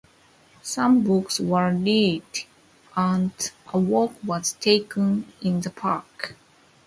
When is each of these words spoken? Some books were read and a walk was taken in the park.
Some 0.63 1.03
books 1.03 1.39
were 1.39 1.71
read 1.79 2.23
and 2.97 3.31
a 3.71 3.77
walk 3.77 4.15
was 4.23 4.53
taken 4.53 5.31
in 5.43 5.61
the 5.61 5.69
park. 5.69 6.35